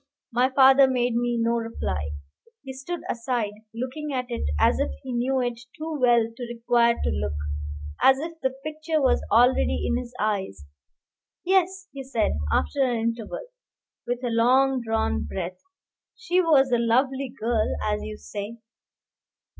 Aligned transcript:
My 0.31 0.49
father 0.49 0.87
made 0.87 1.13
me 1.15 1.37
no 1.39 1.57
reply. 1.57 2.09
He 2.63 2.73
stood 2.73 3.01
aside, 3.07 3.53
looking 3.71 4.11
at 4.11 4.25
it 4.31 4.45
as 4.59 4.79
if 4.79 4.89
he 5.03 5.13
knew 5.13 5.39
it 5.41 5.59
too 5.77 5.95
well 6.01 6.25
to 6.35 6.47
require 6.51 6.95
to 7.03 7.09
look, 7.11 7.35
as 8.01 8.17
if 8.17 8.33
the 8.41 8.49
picture 8.49 8.99
was 8.99 9.23
already 9.31 9.85
in 9.85 9.97
his 9.99 10.11
eyes. 10.19 10.65
"Yes," 11.45 11.87
he 11.91 12.03
said, 12.03 12.31
after 12.51 12.83
an 12.83 12.97
interval, 12.97 13.45
with 14.07 14.23
a 14.23 14.31
long 14.31 14.81
drawn 14.81 15.23
breath, 15.25 15.59
"she 16.15 16.41
was 16.41 16.71
a 16.71 16.79
lovely 16.79 17.29
girl, 17.39 17.75
as 17.87 18.01
you 18.01 18.17
say." 18.17 18.57